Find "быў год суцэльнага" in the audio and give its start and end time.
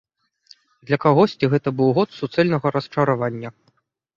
1.81-2.67